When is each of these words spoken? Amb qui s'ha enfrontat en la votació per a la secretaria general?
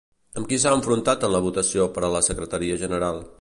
Amb 0.39 0.47
qui 0.53 0.57
s'ha 0.63 0.71
enfrontat 0.77 1.25
en 1.27 1.33
la 1.35 1.41
votació 1.49 1.87
per 1.99 2.05
a 2.09 2.11
la 2.17 2.23
secretaria 2.29 2.81
general? 2.87 3.23